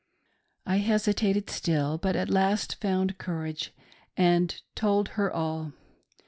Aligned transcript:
I 0.65 0.77
hesitated 0.77 1.47
still; 1.51 1.99
but 1.99 2.15
at 2.15 2.27
last 2.31 2.81
found 2.81 3.19
courage, 3.19 3.71
and 4.17 4.59
told 4.73 5.09
her 5.09 5.31
all. 5.31 5.73